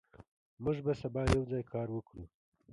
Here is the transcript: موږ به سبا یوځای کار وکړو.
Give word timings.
موږ 0.63 0.77
به 0.85 0.93
سبا 1.01 1.21
یوځای 1.35 1.63
کار 1.71 1.87
وکړو. 1.93 2.23